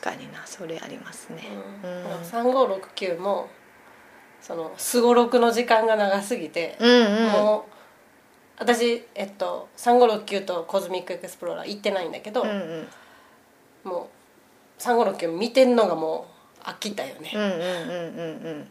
[0.00, 1.48] 確かになそれありますね。
[1.82, 1.90] うん。
[1.90, 2.04] うん。
[2.22, 3.48] 3569も
[4.40, 7.32] そのすごろくの時間が長すぎて、うんうん。
[7.32, 7.72] もう
[8.58, 12.88] 私、えっと、3569とコズミックエクスプローラー行ってないんだけど、うんうん。
[13.84, 14.08] も
[14.78, 16.26] う3569見てんのがも
[16.64, 17.66] う飽きたよね、うんうんうんうん
[18.46, 18.68] うん。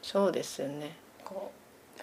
[0.00, 0.96] そうですよね。
[1.24, 1.50] こ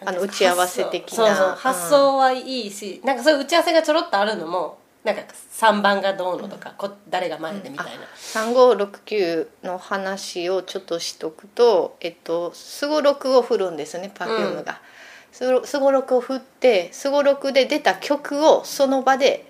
[0.01, 1.15] うあの打ち合わせ的な。
[1.15, 14.81] そうそううん発想はいいし、なんかそういう打ち合わせがちょろっとあるのもなんか3番がどうのとか、こ誰が前でみたいな、3569の話をちょっとしとくとえっとすごろくを振るんですね Perfume が。
[15.31, 19.45] すごすごろくを振ってすごろくで出た曲をその場で、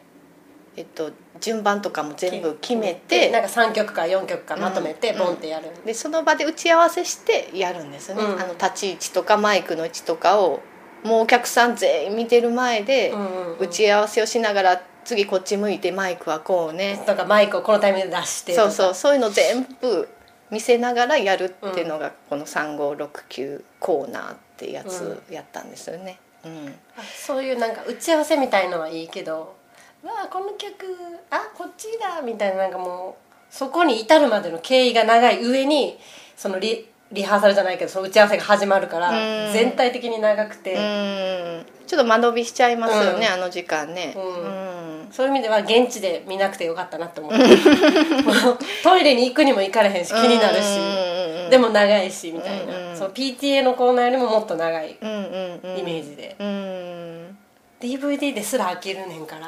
[0.76, 8.40] えっと、順番とかも全部決めてなんか3曲か4曲かまとめてうんボンってやる、でその場で打ち合わせしてやるんですね、うん。
[8.40, 10.62] あの立ち位置とかマイクの位置とかを
[11.04, 13.58] もうお客さん全員見てる前でうんうんうん。
[13.60, 17.02] 打ち合わせをしながら次こっち向いてマイクはこうね。
[17.08, 18.94] とかマイクをこのタイミングで出してそうそう。
[18.94, 20.08] そういうの全部
[20.52, 26.20] 見せながらやるっていうのがこの3569コーナーってやつやったんですよね。
[26.46, 26.68] うん。
[26.96, 29.56] あそういうなんか打ち合わせみたいのはいいけど
[30.06, 30.96] 「わあこの曲
[31.32, 36.00] あこっちだ」みたいななんかもうそこに至るまでの経緯が長い上に
[36.38, 39.10] そのリリハーサルじゃないけどその打ち合わせが始まるから
[39.48, 39.54] うん。
[39.54, 41.66] 全体的に長くて、うん。
[41.88, 43.34] ちょっと間延びしちゃいますよね、うん。
[43.34, 44.14] あの時間ね。
[44.16, 45.04] うん。
[45.04, 45.12] うん。
[45.12, 47.40] そういう意味では現地で見なくてよかったなって思って
[48.84, 50.78] トイレに行くにも行かれへんし気になるし。
[50.78, 57.38] うんでも長いしみたいな、その PTA のコーナーよりももっと長いイメージで、うん、
[57.80, 59.48] DVD ですら飽きるねんから、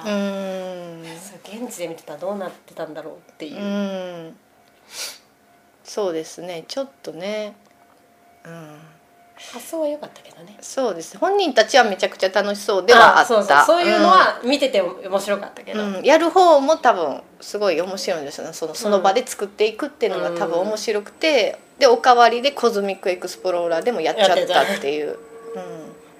[1.44, 4.38] 現地で見てたらどうなってたんだろうっていう、うん
[5.94, 6.64] そうですね。
[6.70, 7.54] ちょっとね、
[8.46, 8.78] うん、
[9.52, 10.58] 発想は良かったけどね。
[10.62, 11.18] そうです。
[11.18, 13.26] 本人たちはめちゃくちゃ楽しそうではあった。
[13.26, 13.64] そうそう。
[13.66, 15.96] そういうのは見てて面白かったけど、うん。
[15.96, 16.04] うん。
[16.06, 18.54] やる方も多分すごい面白いんですよね。
[18.54, 25.18] そのその場で作っていくっていうのが多分面白くて、でおかわりでコズミックエクスプローラーでもやっちゃったっていう。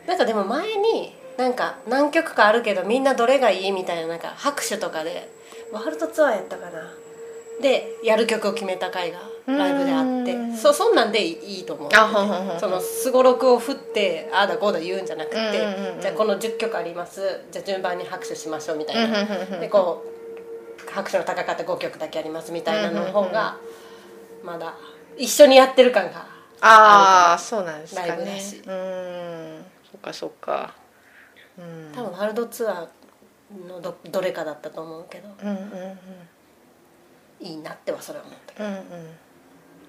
[0.06, 5.30] なんかでも前になんか何曲かあるけどみんなどれがいいみたいななんか拍手とかで
[5.72, 6.92] ワールドツアーやったかな
[7.62, 10.58] でやる曲を決めた回がライブであってうん。
[10.58, 11.90] そそんなんでいいと思う、
[12.60, 15.38] そのすごろくを振ってああだこうだ言うんじゃなくて、
[16.02, 17.42] じゃあこの10曲あります。
[17.52, 19.26] じゃあ順番に拍手しましょうみたいな、
[19.60, 20.04] でこ
[20.88, 23.58] う拍手の高かった5曲だけありますみたいなの方が
[24.44, 24.76] まだ
[25.18, 26.28] 一緒にやってる感が
[26.62, 28.62] ああそうなんですかライブだねし。
[28.66, 29.66] うん。
[29.92, 30.74] そっかそっか。
[31.58, 31.92] うん。
[31.96, 35.30] 多分ワールドツアーのどどれかだったと思うけど。
[35.42, 36.00] うんうんうん
[37.42, 38.82] いいなってはそれは思ったけうんうん。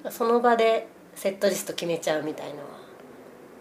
[0.05, 2.65] どその場でセットリスト決めちゃうみたいのは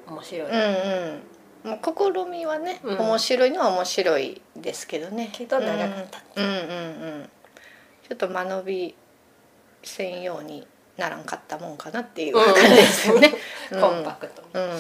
[0.07, 1.72] 面白い、うんうん。
[1.72, 2.97] もう試みはね、うん。
[2.97, 5.29] 面白いのは面白いですけどね。
[5.31, 6.41] けど長かったう。
[6.44, 6.62] ん、うんうんう
[7.24, 7.29] ん。
[8.07, 8.96] ちょっと間延び
[9.84, 10.66] せんように
[10.97, 13.34] ならんかったもんかなっていう感じですよね、
[13.72, 13.81] うん。
[13.81, 14.47] コンパクトに。
[14.53, 14.78] うんうん。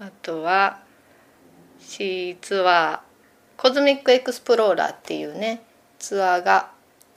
[0.00, 0.80] あとは
[1.80, 5.62] C ツアーコズミックエクスプローラーっていうね
[5.98, 6.70] ツアーが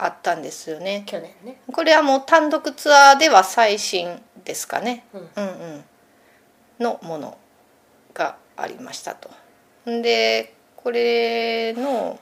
[0.04, 1.04] あったんですよね。
[1.06, 1.60] 去年ね。
[1.72, 5.20] これはもう単独ツアーでは最新ですかね、うん。
[5.20, 5.84] うんうん。
[6.80, 7.38] のもの
[8.12, 9.30] がありましたと。
[9.88, 12.18] んでこれの、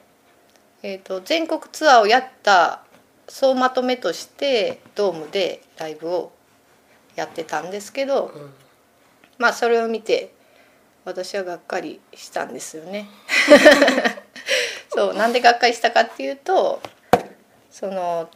[0.83, 2.85] えー、と全国ツアーをやった
[3.29, 6.33] 総まとめとしてドームでライブを
[7.17, 8.51] やってたんですけど、うん。
[9.39, 10.35] まあそれを見て
[11.07, 13.09] 私はがっかりしたんですよね。
[14.93, 16.83] そうなんでがっかりしたかっていうと
[17.71, 18.29] その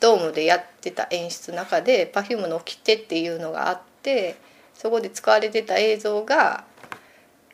[0.00, 4.36] ドームでやってた演出の中で Perfume の「掟」っていうのがあって
[4.74, 6.64] そこで使われてた映像が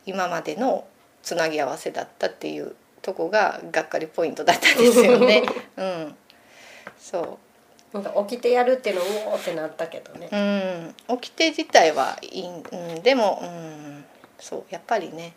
[0.07, 0.87] 今までの
[1.23, 5.43] つなぎ合わせだったっていうとこががっかりポイントだったんですよね。
[5.77, 6.17] うん、
[6.99, 7.39] そ
[7.93, 7.97] う。
[7.97, 10.29] なんか起きてやるっていうのをうおーってなったけどね。
[10.31, 10.95] うん。
[11.17, 14.05] 掟自体はいい、うん、でも、うん、
[14.39, 15.35] そうやっぱりね、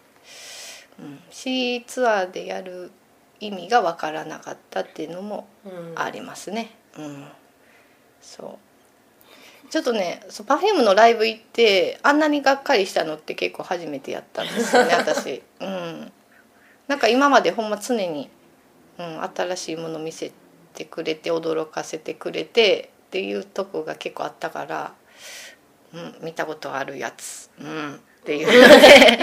[0.99, 2.91] うん、C ツアーでやる
[3.39, 5.93] 意味が分からなかったっていうのもうん。
[5.95, 6.71] ありますね。
[6.97, 7.27] うん、
[8.21, 8.57] そ
[9.65, 9.69] う。
[9.69, 15.43] ちょっとねそう Perfume のライブ行ってあんなにがっかりしたのって結構初めてやったんですよね 私。
[15.59, 16.11] うん、
[16.87, 18.29] なんか今までほんま常に、
[18.97, 20.31] うん、新しいもの見せ
[20.73, 24.93] てくれて驚かせてくれてっていうとこが結構あったから、
[25.93, 29.19] うん、見たことあるやつ、うん、っていうので、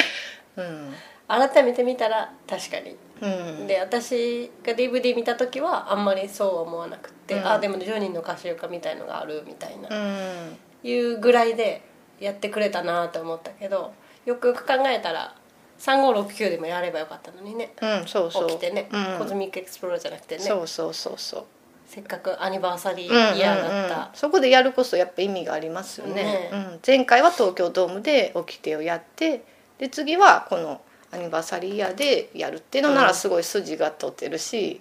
[0.56, 0.94] うん
[1.28, 2.96] 改めて見たら確かに。
[3.20, 7.46] うん、で私が DVD 見た時はあんまりそうは思わなくって、うん。
[7.46, 10.56] あでも10人の歌集かみたいのがあるみたいな、うん。
[10.82, 11.82] いうぐらいで
[12.20, 13.92] やってくれたなと思ったけど
[14.26, 15.34] よくよく考えたら
[15.78, 17.72] 3569でもやればよかったのにね。
[17.80, 18.48] うん、そうそう。
[18.50, 19.18] 起きてね、うん。
[19.18, 20.42] コズミックエクスプローラーじゃなくてね。
[20.42, 21.44] そうそうそうそう。
[21.86, 26.14] せっかくアニバーサリうんうんーイヤーだった、うんそこでやるこそやっぱ意味がありますよね。
[26.14, 29.44] ねうん、前回は東京ドームで掟をやって
[29.78, 30.80] で次はこの
[31.14, 34.80] アニバーサリーイヤーでやるっていうのならすごい筋が通ってるし、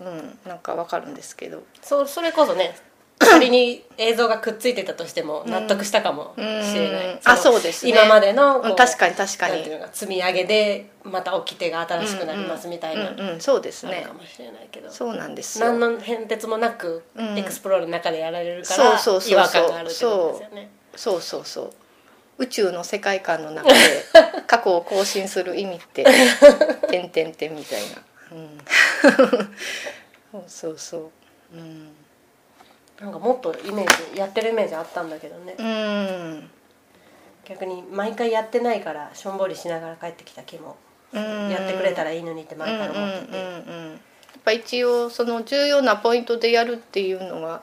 [0.00, 1.62] うん、なんかわかるんですけど。
[1.82, 2.76] そうそれこそね
[3.18, 7.92] 仮に映像がくっついてたとしても納得したかもしれない、うんあそうですね。
[7.92, 9.64] 今までの確かに確かに。
[9.92, 14.04] 積み上げでまた掟が新しくなりますみたいな、うんうん、そうですね。
[14.06, 14.90] かもしれないけど。
[14.90, 15.66] そうなんですよ。
[15.66, 17.38] 何の変哲もなくうん。
[17.38, 20.70] エクスプロールの中でやられるから違和感があるってことですよね。
[20.96, 21.72] そうそうそう
[22.38, 23.76] 宇宙の世界観の中で
[24.46, 26.04] 過去を更新する意味って
[26.90, 28.02] 「てんてんてん」みたいな、
[28.32, 28.58] うん、
[30.32, 31.10] そうそうそう。
[31.54, 31.92] うん。
[33.00, 35.54] なんかもっとイメージやってるイメージあったんだけどね。
[35.58, 36.50] うん。
[37.44, 40.76] 逆に毎回やってないからしょんぼりしながら帰ってきた気も
[41.12, 41.50] うん。
[41.50, 43.38] やってくれたらいいのにって前から思ってて。
[43.38, 44.00] うんうん
[44.34, 47.62] やっぱ一応その重要なポイントでやるっていうのが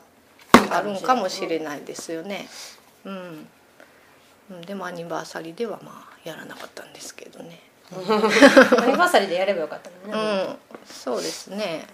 [0.71, 2.47] あるんかもしれないですよね。
[3.05, 3.49] うん、うん
[4.61, 7.59] でもアニバーサリーではまあやらなかったんですけどね。
[7.91, 11.85] アニバーサリーでやればよかったのね、うん、そうですね。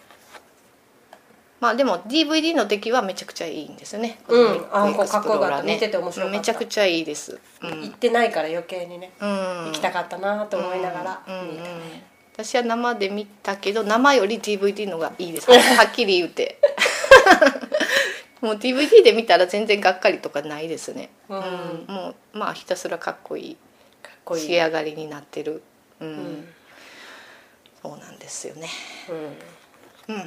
[1.59, 4.19] まあでも DVD の出来はめちゃくちゃいいんですよね。
[4.27, 7.39] うんあこうかっこよかった見てて面白かっためちゃくちゃいいです。
[7.61, 7.81] うん。
[7.81, 9.27] 行ってないから余計にね、うん
[9.67, 16.59] 行きたかったなと思いながらうん見たね、私は生で見たけど生より DVD のがいいですはっきり言うて
[18.41, 21.85] もう DVD で見たら全然がっかりとかないですね、うん。
[21.87, 23.57] もうまあひたすらかっこいい
[24.01, 24.45] かっこいい。
[24.45, 25.63] 仕上がりになってる。
[25.99, 26.47] うん、うん。
[27.81, 28.69] そうなんですよね。
[30.07, 30.15] うん。
[30.15, 30.23] うん